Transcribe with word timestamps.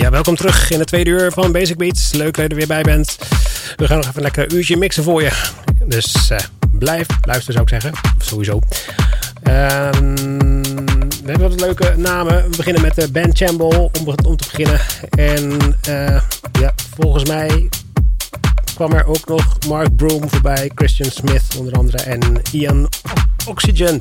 Ja, 0.00 0.10
welkom 0.10 0.36
terug 0.36 0.70
in 0.70 0.78
het 0.78 0.88
tweede 0.88 1.10
uur 1.10 1.32
van 1.32 1.52
Basic 1.52 1.76
Beats. 1.76 2.12
Leuk 2.12 2.34
dat 2.34 2.44
je 2.44 2.48
er 2.48 2.56
weer 2.56 2.66
bij 2.66 2.82
bent. 2.82 3.18
We 3.76 3.86
gaan 3.86 3.96
nog 3.96 4.06
even 4.06 4.16
een 4.16 4.22
lekker 4.22 4.52
uurtje 4.52 4.76
mixen 4.76 5.02
voor 5.02 5.22
je. 5.22 5.30
Dus 5.84 6.30
uh, 6.30 6.38
blijf 6.72 7.06
luisteren 7.22 7.52
zou 7.52 7.62
ik 7.62 7.68
zeggen. 7.68 7.92
Sowieso. 8.18 8.60
Um, 9.44 10.14
we 11.24 11.30
hebben 11.30 11.48
wat 11.48 11.60
leuke 11.60 11.94
namen. 11.96 12.50
We 12.50 12.56
beginnen 12.56 12.82
met 12.82 12.94
de 12.94 13.10
Ben 13.10 13.36
Chamble 13.36 13.66
om, 13.66 13.90
om 14.24 14.36
te 14.36 14.48
beginnen. 14.50 14.80
En 15.10 15.58
uh, 15.88 16.20
ja, 16.60 16.74
volgens 17.00 17.24
mij 17.24 17.68
kwam 18.74 18.92
er 18.92 19.04
ook 19.04 19.28
nog 19.28 19.58
Mark 19.68 19.96
Broom 19.96 20.30
voorbij. 20.30 20.70
Christian 20.74 21.10
Smith 21.10 21.56
onder 21.58 21.72
andere. 21.72 22.02
En 22.02 22.40
Ian 22.52 22.88
Oxygen. 23.46 23.98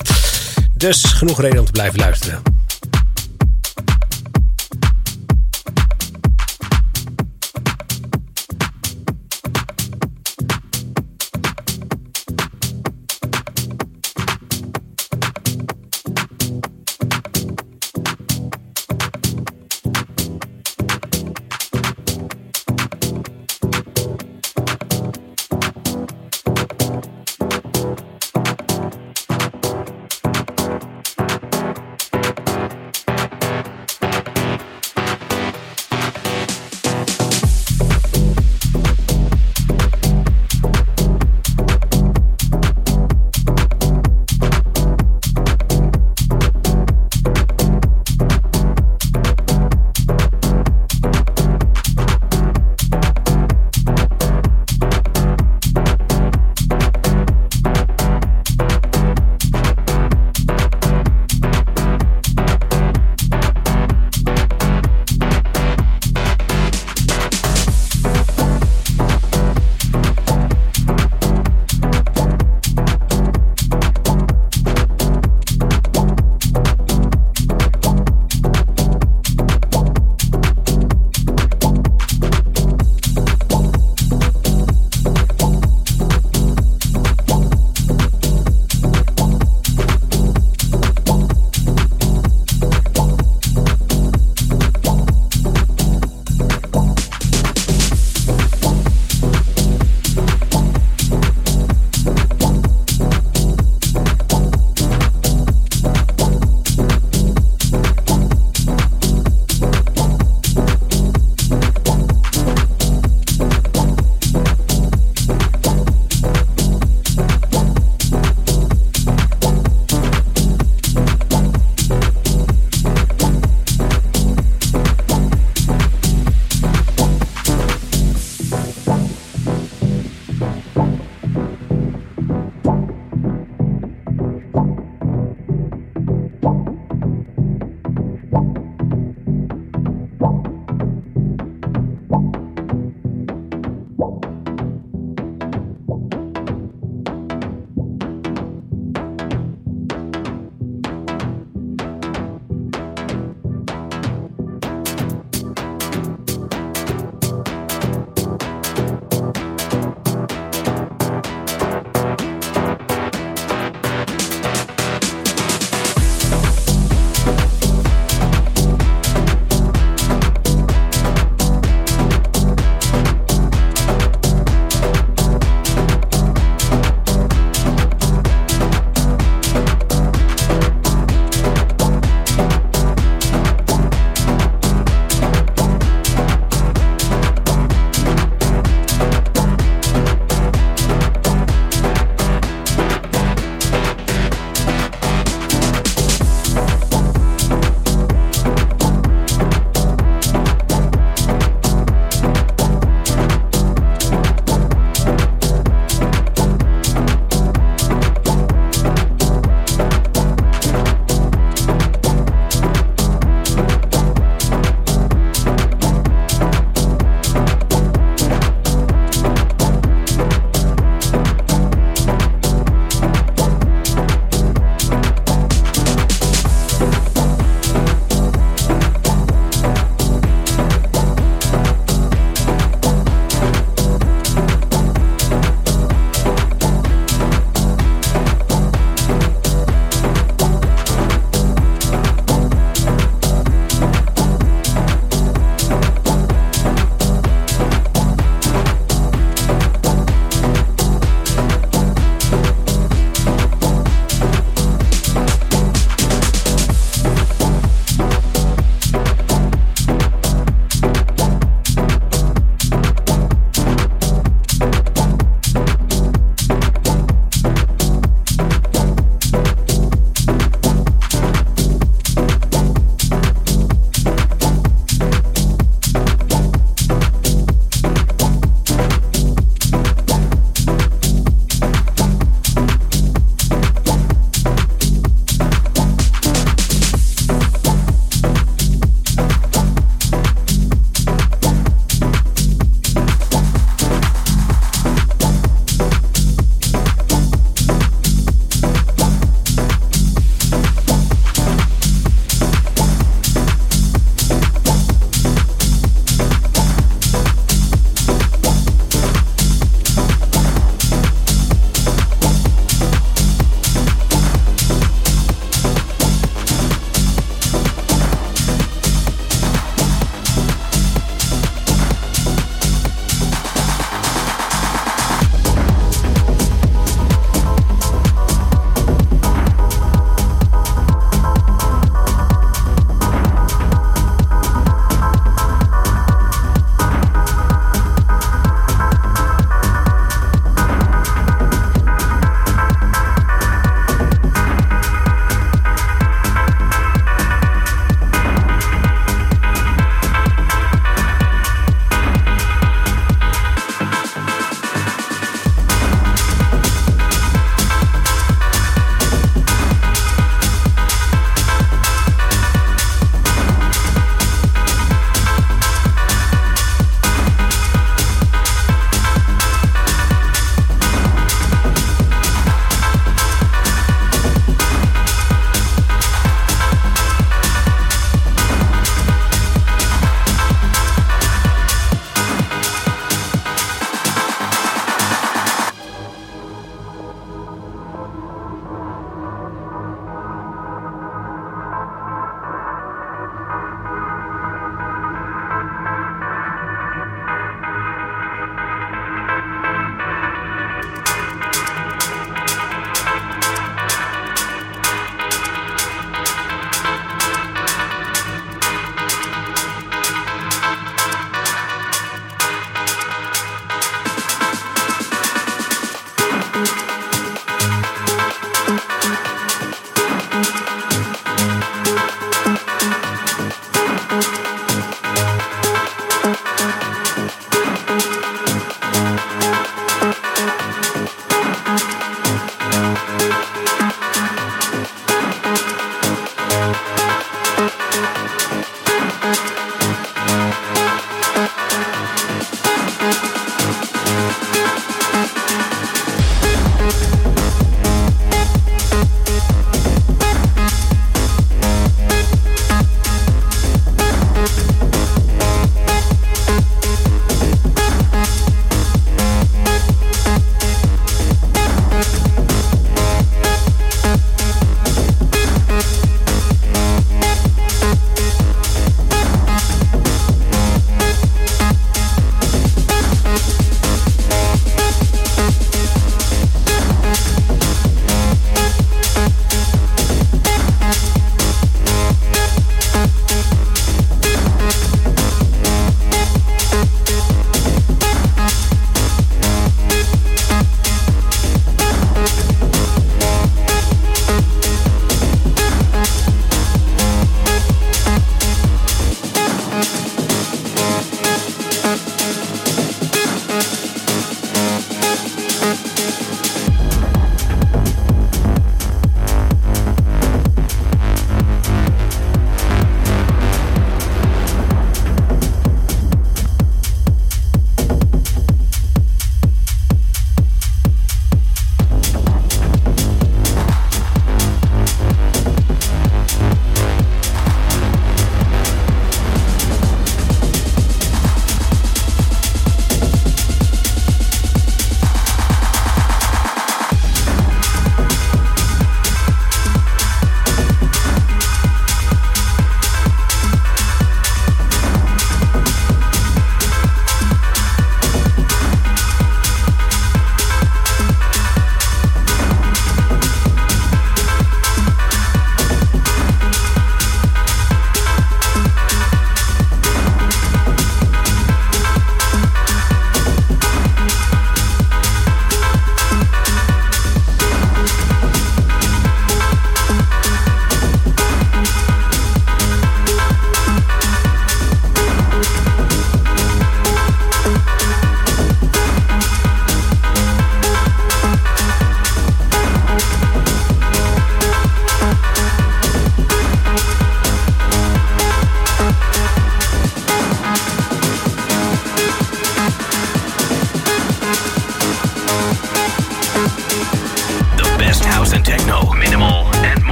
Dus 0.73 1.03
genoeg 1.03 1.41
reden 1.41 1.59
om 1.59 1.66
te 1.66 1.72
blijven 1.72 2.00
luisteren. 2.00 2.58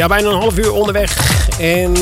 Ja, 0.00 0.06
bijna 0.06 0.28
een 0.28 0.38
half 0.38 0.58
uur 0.58 0.72
onderweg. 0.72 1.16
En 1.58 1.92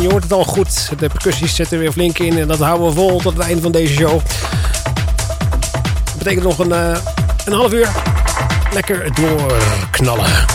je 0.00 0.08
hoort 0.08 0.22
het 0.22 0.32
al 0.32 0.44
goed. 0.44 0.90
De 0.98 1.08
percussies 1.08 1.54
zetten 1.54 1.78
weer 1.78 1.92
flink 1.92 2.18
in. 2.18 2.38
En 2.38 2.48
dat 2.48 2.58
houden 2.58 2.86
we 2.86 2.92
vol 2.92 3.20
tot 3.20 3.32
het 3.32 3.42
einde 3.42 3.62
van 3.62 3.72
deze 3.72 3.92
show. 3.92 4.20
Dat 6.04 6.18
betekent 6.18 6.44
nog 6.44 6.58
een, 6.58 6.68
uh, 6.68 6.96
een 7.44 7.52
half 7.52 7.72
uur. 7.72 7.88
Lekker 8.72 9.14
doorknallen. 9.14 10.47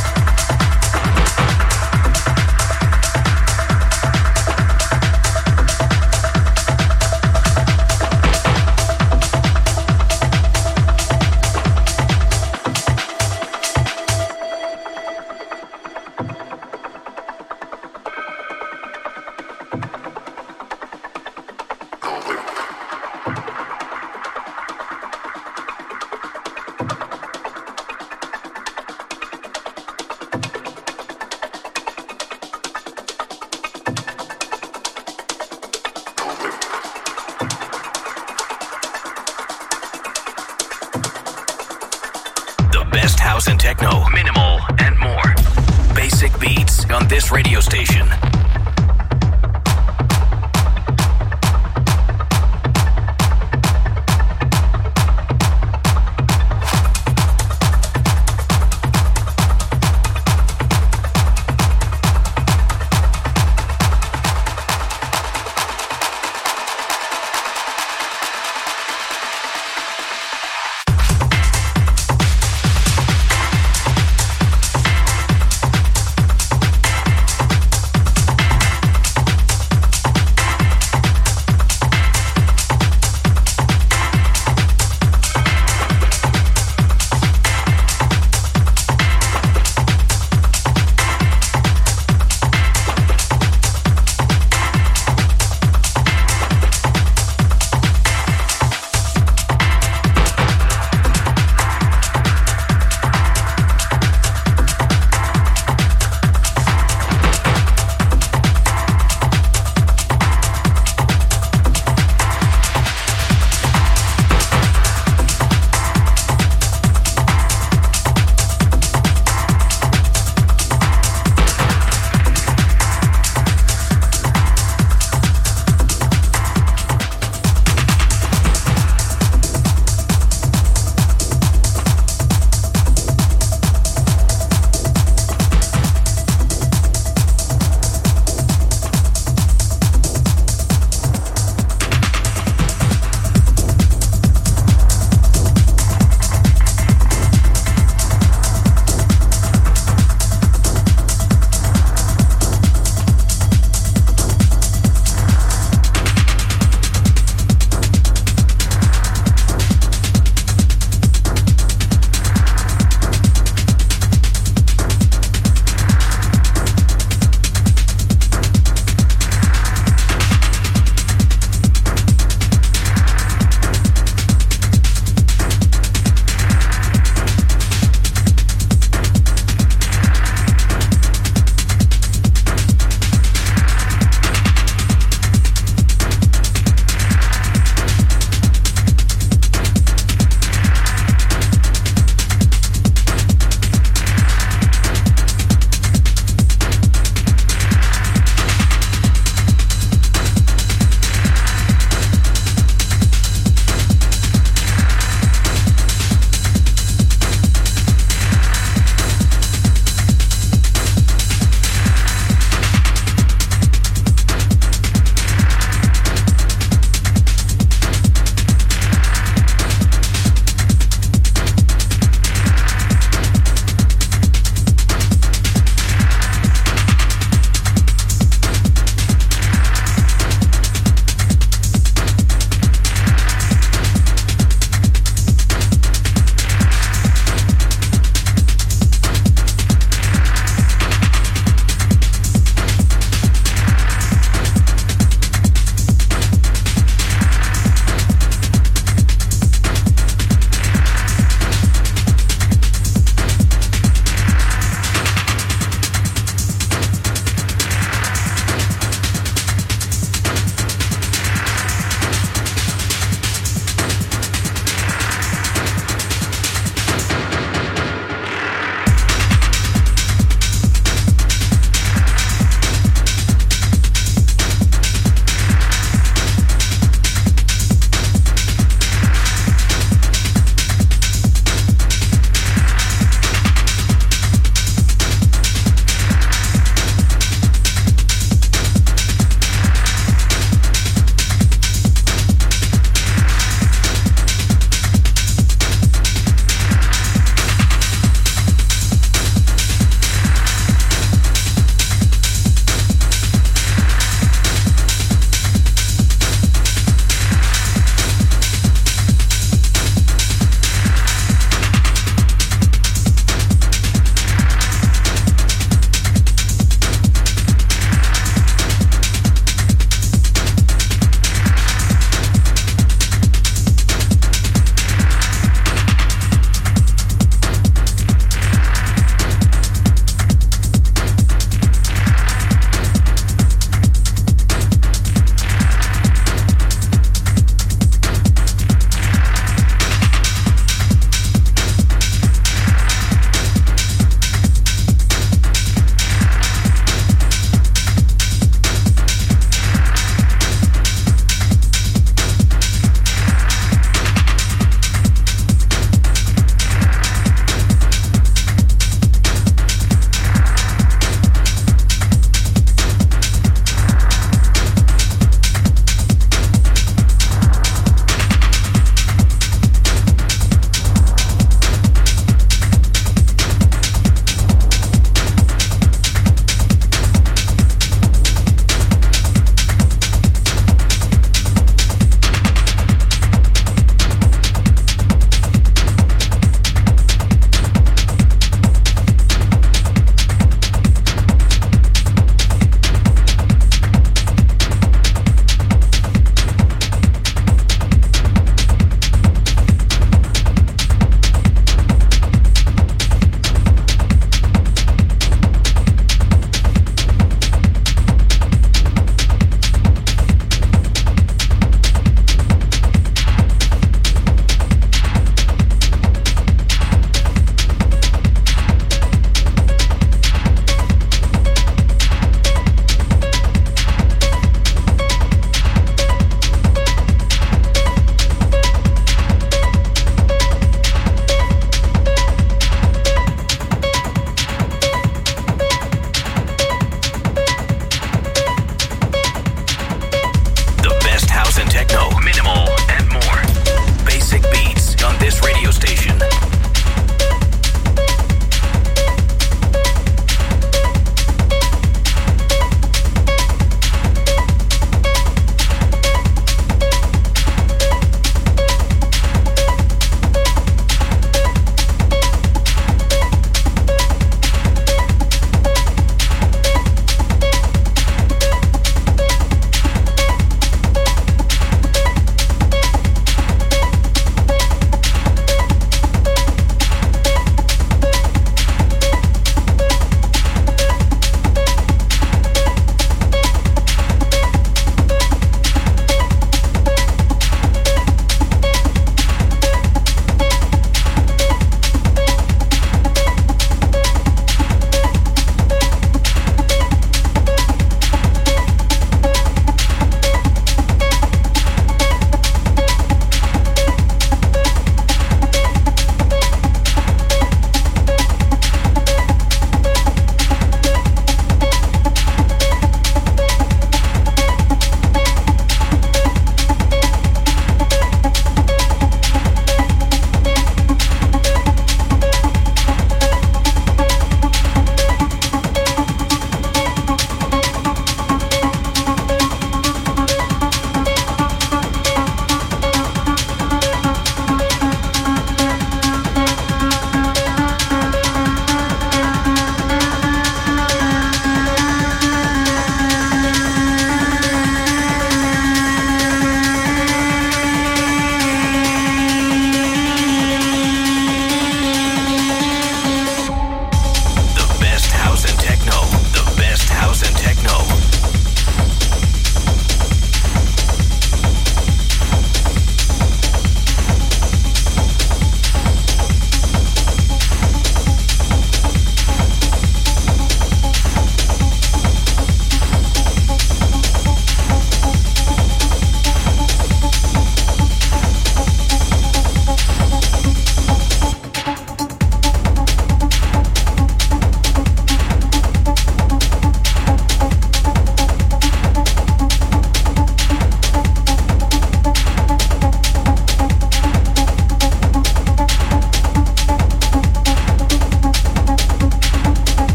on 47.04 47.10
this 47.10 47.32
radio 47.32 47.60
station. 47.60 48.33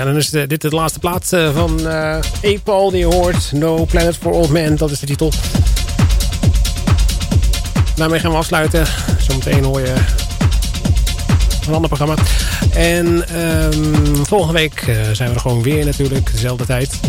Ja, 0.00 0.06
dan 0.06 0.16
is 0.16 0.30
dit 0.30 0.60
de 0.60 0.68
laatste 0.68 0.98
plaat 0.98 1.28
van 1.52 1.80
uh, 1.80 2.16
die 2.40 2.96
je 2.98 3.04
hoort. 3.04 3.52
No 3.52 3.84
Planet 3.84 4.16
for 4.16 4.32
Old 4.32 4.50
Men, 4.50 4.76
dat 4.76 4.90
is 4.90 5.00
de 5.00 5.06
titel. 5.06 5.32
Daarmee 7.94 8.20
gaan 8.20 8.30
we 8.30 8.36
afsluiten. 8.36 8.86
Zometeen 9.18 9.64
hoor 9.64 9.80
je 9.80 9.94
een 11.66 11.74
ander 11.74 11.88
programma. 11.88 12.14
En 12.74 13.36
um, 13.40 14.26
volgende 14.26 14.52
week 14.52 14.80
zijn 15.12 15.28
we 15.28 15.34
er 15.34 15.40
gewoon 15.40 15.62
weer 15.62 15.84
natuurlijk, 15.84 16.32
dezelfde 16.32 16.66
tijd. 16.66 17.00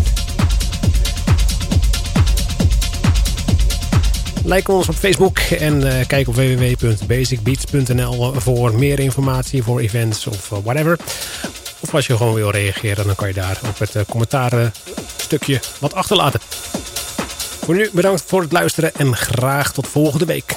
Like 4.44 4.72
ons 4.72 4.90
op 4.90 4.96
Facebook 4.96 5.38
en 5.40 6.06
kijk 6.08 6.28
op 6.28 6.36
www.basicbeats.nl 6.36 8.34
voor 8.34 8.74
meer 8.74 9.00
informatie 9.00 9.64
voor 9.64 9.80
events 9.80 10.28
of 10.28 10.50
whatever. 10.50 10.98
Als 11.92 12.08
je 12.08 12.18
gewoon 12.18 12.34
wil 12.34 12.50
reageren, 12.50 13.06
dan 13.06 13.16
kan 13.16 13.28
je 13.28 13.34
daar 13.34 13.60
op 13.68 13.80
het 13.80 13.96
uh, 13.96 14.02
commentaar 14.10 14.72
stukje 15.18 15.60
wat 15.80 15.94
achterlaten. 15.94 16.40
Voor 17.62 17.76
nu 17.76 17.90
bedankt 17.94 18.24
voor 18.28 18.42
het 18.42 18.52
luisteren 18.52 18.96
en 18.96 19.16
graag 19.16 19.74
tot 19.74 19.88
volgende 19.88 20.26
week. 20.26 20.56